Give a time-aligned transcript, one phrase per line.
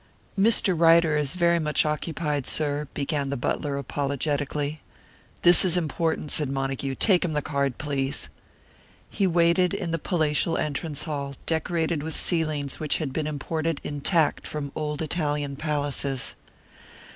[0.35, 0.73] "Mr.
[0.75, 4.81] Ryder is very much occupied, sir" began the butler, apologetically.
[5.43, 6.95] "This is important," said Montague.
[6.95, 8.27] "Take him the card, please."
[9.11, 14.47] He waited in the palatial entrance hall, decorated with ceilings which had been imported intact
[14.47, 16.33] from old Italian palaces.